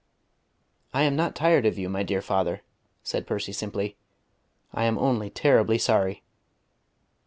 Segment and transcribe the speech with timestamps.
[0.95, 2.63] "I am not tired of you, my dear father,"
[3.03, 3.97] said Percy simply.
[4.73, 6.23] "I am only terribly sorry.